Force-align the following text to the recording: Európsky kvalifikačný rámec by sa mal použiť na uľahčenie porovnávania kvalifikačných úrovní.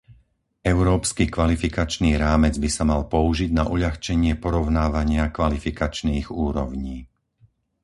Európsky 0.73 1.25
kvalifikačný 1.35 2.11
rámec 2.25 2.55
by 2.63 2.69
sa 2.75 2.83
mal 2.91 3.01
použiť 3.15 3.49
na 3.59 3.63
uľahčenie 3.75 4.33
porovnávania 4.43 5.23
kvalifikačných 5.37 6.27
úrovní. 6.45 6.97